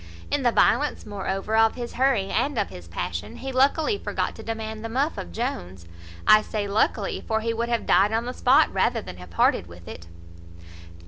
In 0.31 0.41
the 0.41 0.51
violence, 0.51 1.05
moreover, 1.05 1.55
of 1.55 1.75
his 1.75 1.93
hurry, 1.93 2.31
and 2.31 2.57
of 2.57 2.69
his 2.69 2.87
passion, 2.87 3.35
he 3.35 3.51
luckily 3.51 3.99
forgot 3.99 4.33
to 4.33 4.41
demand 4.41 4.83
the 4.83 4.89
muff 4.89 5.15
of 5.15 5.31
Jones: 5.31 5.85
I 6.25 6.41
say 6.41 6.67
luckily; 6.67 7.23
for 7.27 7.41
he 7.41 7.53
would 7.53 7.69
have 7.69 7.85
died 7.85 8.11
on 8.11 8.25
the 8.25 8.33
spot 8.33 8.73
rather 8.73 9.03
than 9.03 9.17
have 9.17 9.29
parted 9.29 9.67
with 9.67 9.87
it. 9.87 10.07